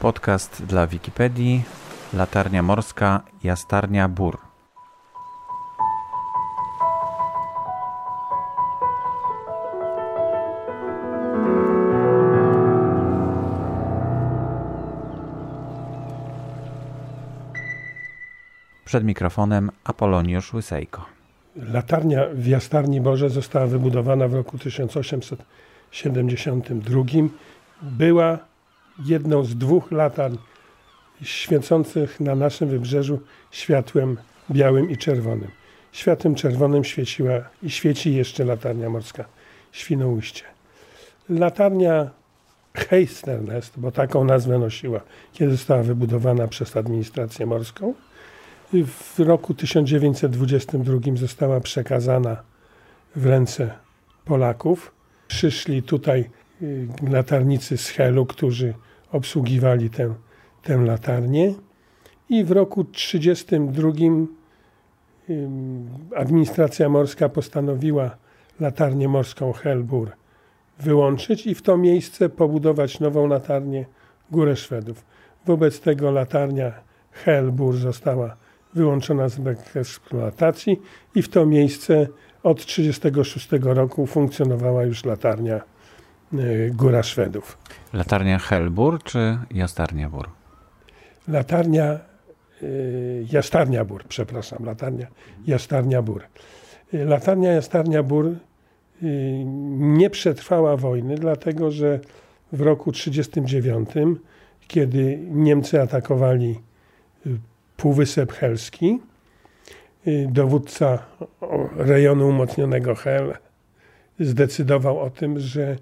Podcast 0.00 0.66
dla 0.66 0.86
Wikipedii, 0.86 1.62
latarnia 2.14 2.62
morska, 2.62 3.22
jastarnia 3.44 4.08
Bur. 4.08 4.38
Przed 18.84 19.04
mikrofonem 19.04 19.70
Apoloniusz 19.84 20.54
Łysejko. 20.54 21.04
Latarnia 21.56 22.24
w 22.34 22.46
Jastarni 22.46 23.00
Boże 23.00 23.30
została 23.30 23.66
wybudowana 23.66 24.28
w 24.28 24.34
roku 24.34 24.58
1872. 24.58 27.02
Była 27.82 28.38
jedną 29.04 29.44
z 29.44 29.56
dwóch 29.56 29.92
latarń 29.92 30.36
świecących 31.22 32.20
na 32.20 32.34
naszym 32.34 32.68
wybrzeżu 32.68 33.20
światłem 33.50 34.16
białym 34.50 34.90
i 34.90 34.96
czerwonym. 34.96 35.50
Światłem 35.92 36.34
czerwonym 36.34 36.84
świeciła 36.84 37.32
i 37.62 37.70
świeci 37.70 38.14
jeszcze 38.14 38.44
latarnia 38.44 38.90
morska 38.90 39.24
Świnoujście. 39.72 40.44
Latarnia 41.28 42.10
Heisternest, 42.74 43.72
bo 43.76 43.90
taką 43.92 44.24
nazwę 44.24 44.58
nosiła, 44.58 45.00
kiedy 45.32 45.50
została 45.50 45.82
wybudowana 45.82 46.48
przez 46.48 46.76
administrację 46.76 47.46
morską, 47.46 47.94
w 48.72 49.18
roku 49.18 49.54
1922 49.54 50.98
została 51.14 51.60
przekazana 51.60 52.36
w 53.16 53.26
ręce 53.26 53.70
Polaków. 54.24 54.92
Przyszli 55.28 55.82
tutaj 55.82 56.30
y, 56.62 56.88
latarnicy 57.10 57.76
z 57.76 57.88
Helu, 57.88 58.26
którzy 58.26 58.74
obsługiwali 59.12 59.90
tę, 59.90 60.14
tę 60.62 60.76
latarnię. 60.76 61.54
I 62.28 62.44
w 62.44 62.50
roku 62.50 62.84
1932 62.84 64.38
administracja 66.16 66.88
morska 66.88 67.28
postanowiła 67.28 68.16
latarnię 68.60 69.08
morską 69.08 69.52
Helbur 69.52 70.10
wyłączyć 70.78 71.46
i 71.46 71.54
w 71.54 71.62
to 71.62 71.76
miejsce 71.76 72.28
pobudować 72.28 73.00
nową 73.00 73.26
latarnię 73.26 73.84
Górę 74.30 74.56
Szwedów. 74.56 75.04
Wobec 75.46 75.80
tego 75.80 76.10
latarnia 76.10 76.72
Helbur 77.12 77.76
została 77.76 78.36
wyłączona 78.74 79.28
z 79.28 79.40
eksploatacji 79.76 80.80
i 81.14 81.22
w 81.22 81.28
to 81.28 81.46
miejsce 81.46 82.06
od 82.42 82.66
1936 82.66 83.48
roku 83.62 84.06
funkcjonowała 84.06 84.84
już 84.84 85.04
latarnia 85.04 85.60
Góra 86.72 87.02
Szwedów. 87.02 87.58
Latarnia 87.92 88.38
Helbur 88.38 89.02
czy 89.02 89.38
Jastarnia 89.50 90.08
Bur? 90.08 90.28
Latarnia 91.28 91.98
y, 92.62 93.26
Jastarnia 93.32 93.84
Bur, 93.84 94.04
przepraszam, 94.08 94.64
latarnia 94.64 95.06
Jastarnia 95.46 96.02
Bur. 96.02 96.22
E, 96.94 97.04
latarnia 97.04 97.52
Jastarnia 97.52 98.02
Bur 98.02 98.26
y, 98.26 98.36
nie 99.78 100.10
przetrwała 100.10 100.76
wojny, 100.76 101.14
dlatego 101.14 101.70
że 101.70 102.00
w 102.52 102.60
roku 102.60 102.92
1939, 102.92 104.18
kiedy 104.68 105.18
Niemcy 105.30 105.82
atakowali 105.82 106.60
Półwysep 107.76 108.32
Helski. 108.32 108.98
Y, 110.06 110.28
dowódca 110.30 110.98
rejonu 111.76 112.28
umocnionego 112.28 112.94
Hel 112.94 113.34
zdecydował 114.20 115.00
o 115.00 115.10
tym, 115.10 115.40
że 115.40 115.76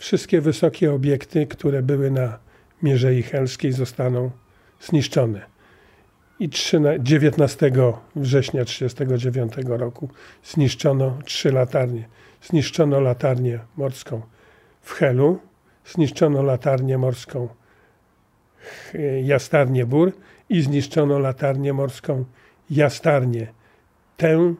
wszystkie 0.00 0.40
wysokie 0.40 0.92
obiekty, 0.92 1.46
które 1.46 1.82
były 1.82 2.10
na 2.10 2.38
Mierzei 2.82 3.22
Helskiej 3.22 3.72
zostaną 3.72 4.30
zniszczone. 4.80 5.40
I 6.38 6.50
19 7.00 7.70
września 8.16 8.64
1939 8.64 9.52
roku 9.78 10.08
zniszczono 10.44 11.18
trzy 11.24 11.52
latarnie. 11.52 12.08
Zniszczono 12.42 13.00
latarnię 13.00 13.58
morską 13.76 14.22
w 14.82 14.92
Helu, 14.92 15.38
zniszczono 15.86 16.42
latarnię 16.42 16.98
morską 16.98 17.48
Jastarnię 19.22 19.86
Bór 19.86 20.12
i 20.48 20.62
zniszczono 20.62 21.18
latarnię 21.18 21.72
morską 21.72 22.24
Jastarnię. 22.70 23.46
Tę, 24.16 24.54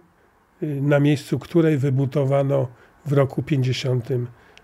na 0.62 1.00
miejscu 1.00 1.38
której 1.38 1.78
wybudowano 1.78 2.68
w 3.06 3.12
roku 3.12 3.42
50 3.42 4.08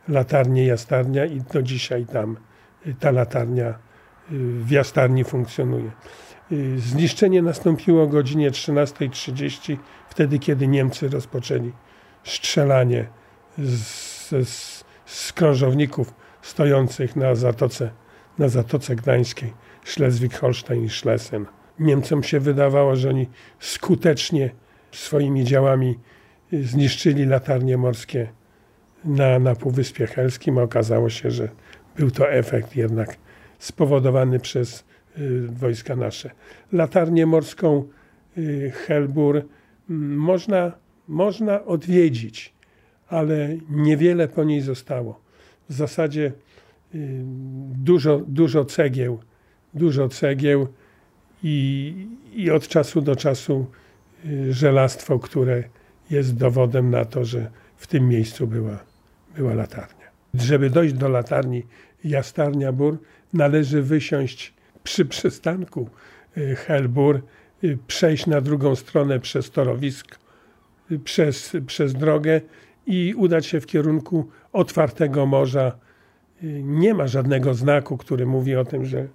latarnię 0.08 0.66
Jastarnia 0.66 1.24
i 1.24 1.40
do 1.40 1.62
dzisiaj 1.62 2.06
tam 2.06 2.36
y, 2.86 2.94
ta 3.00 3.10
latarnia 3.10 3.68
y, 3.68 3.74
w 4.64 4.70
Jastarni 4.70 5.24
funkcjonuje. 5.24 5.90
Zniszczenie 6.76 7.42
nastąpiło 7.42 8.02
o 8.02 8.06
godzinie 8.06 8.50
13.30, 8.50 9.76
wtedy 10.08 10.38
kiedy 10.38 10.68
Niemcy 10.68 11.08
rozpoczęli 11.08 11.72
strzelanie 12.24 13.06
z, 13.58 14.48
z, 14.48 14.84
z 15.04 15.32
krążowników 15.32 16.14
stojących 16.42 17.16
na 17.16 17.34
Zatoce, 17.34 17.90
na 18.38 18.48
Zatoce 18.48 18.96
Gdańskiej. 18.96 19.52
Schleswig-Holstein 19.86 20.84
i 20.84 20.90
Schlesien. 20.90 21.46
Niemcom 21.78 22.22
się 22.22 22.40
wydawało, 22.40 22.96
że 22.96 23.08
oni 23.08 23.28
skutecznie 23.60 24.50
swoimi 24.92 25.44
działami 25.44 25.98
zniszczyli 26.52 27.26
latarnie 27.26 27.76
morskie 27.76 28.32
na, 29.06 29.38
na 29.38 29.54
Półwyspie 29.54 30.06
Helskim. 30.06 30.58
Okazało 30.58 31.10
się, 31.10 31.30
że 31.30 31.48
był 31.96 32.10
to 32.10 32.30
efekt 32.30 32.76
jednak 32.76 33.16
spowodowany 33.58 34.40
przez 34.40 34.84
y, 35.18 35.46
wojska 35.48 35.96
nasze. 35.96 36.30
Latarnię 36.72 37.26
morską 37.26 37.84
y, 38.38 38.72
Helbur 38.74 39.42
można, 39.88 40.72
można 41.08 41.64
odwiedzić, 41.64 42.54
ale 43.08 43.56
niewiele 43.70 44.28
po 44.28 44.44
niej 44.44 44.60
zostało. 44.60 45.20
W 45.68 45.72
zasadzie 45.72 46.32
y, 46.94 47.22
dużo, 47.74 48.22
dużo 48.26 48.64
cegieł 48.64 49.20
dużo 49.76 50.08
cegieł 50.08 50.66
i, 51.42 52.08
i 52.32 52.50
od 52.50 52.68
czasu 52.68 53.00
do 53.00 53.16
czasu 53.16 53.66
y, 54.24 54.52
żelastwo, 54.52 55.18
które 55.18 55.64
jest 56.10 56.36
dowodem 56.36 56.90
na 56.90 57.04
to, 57.04 57.24
że 57.24 57.50
w 57.76 57.86
tym 57.86 58.08
miejscu 58.08 58.46
była, 58.46 58.78
była 59.36 59.54
latarnia. 59.54 60.06
Żeby 60.34 60.70
dojść 60.70 60.94
do 60.94 61.08
latarni 61.08 61.62
Jastarnia 62.04 62.72
Bór, 62.72 62.98
należy 63.32 63.82
wysiąść 63.82 64.54
przy 64.84 65.04
przystanku 65.04 65.90
y, 66.36 66.56
Helbur, 66.56 67.22
y, 67.64 67.78
przejść 67.86 68.26
na 68.26 68.40
drugą 68.40 68.74
stronę 68.74 69.20
przez 69.20 69.50
torowisko, 69.50 70.16
przez, 71.04 71.56
przez 71.66 71.94
drogę 71.94 72.40
i 72.86 73.14
udać 73.16 73.46
się 73.46 73.60
w 73.60 73.66
kierunku 73.66 74.28
otwartego 74.52 75.26
morza. 75.26 75.78
Nie 76.62 76.94
ma 76.94 77.06
żadnego 77.06 77.54
znaku, 77.54 77.96
który 77.96 78.26
mówi 78.26 78.56
o 78.56 78.64
tym, 78.64 78.84
że 78.84 79.08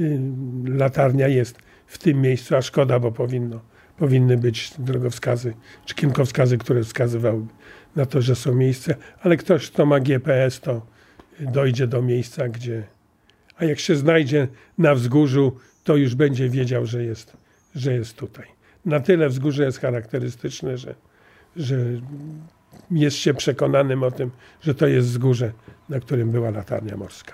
Y, 0.00 0.20
latarnia 0.64 1.28
jest 1.28 1.58
w 1.86 1.98
tym 1.98 2.22
miejscu, 2.22 2.56
a 2.56 2.62
szkoda, 2.62 2.98
bo 2.98 3.12
powinno, 3.12 3.60
powinny 3.98 4.36
być 4.36 4.74
drogowskazy 4.78 5.54
czy 5.84 5.94
kierunkowskazy, 5.94 6.58
które 6.58 6.82
wskazywałyby 6.82 7.52
na 7.96 8.06
to, 8.06 8.22
że 8.22 8.34
są 8.34 8.54
miejsca, 8.54 8.94
ale 9.22 9.36
ktoś, 9.36 9.70
kto 9.70 9.86
ma 9.86 10.00
GPS, 10.00 10.60
to 10.60 10.86
dojdzie 11.40 11.86
do 11.86 12.02
miejsca, 12.02 12.48
gdzie. 12.48 12.82
A 13.58 13.64
jak 13.64 13.78
się 13.78 13.96
znajdzie 13.96 14.48
na 14.78 14.94
wzgórzu, 14.94 15.56
to 15.84 15.96
już 15.96 16.14
będzie 16.14 16.48
wiedział, 16.48 16.86
że 16.86 17.04
jest, 17.04 17.36
że 17.74 17.92
jest 17.92 18.16
tutaj. 18.16 18.46
Na 18.84 19.00
tyle 19.00 19.28
wzgórze 19.28 19.64
jest 19.64 19.80
charakterystyczne, 19.80 20.78
że, 20.78 20.94
że 21.56 21.76
jest 22.90 23.16
się 23.16 23.34
przekonanym 23.34 24.02
o 24.02 24.10
tym, 24.10 24.30
że 24.62 24.74
to 24.74 24.86
jest 24.86 25.08
wzgórze, 25.08 25.52
na 25.88 26.00
którym 26.00 26.30
była 26.30 26.50
latarnia 26.50 26.96
morska. 26.96 27.32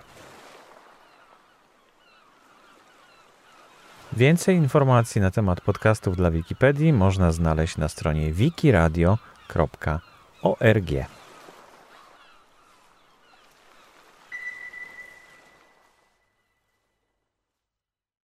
Więcej 4.12 4.56
informacji 4.56 5.20
na 5.20 5.30
temat 5.30 5.60
podcastów 5.60 6.16
dla 6.16 6.30
Wikipedii 6.30 6.92
można 6.92 7.32
znaleźć 7.32 7.76
na 7.76 7.88
stronie 7.88 8.32
ORG. 10.42 11.06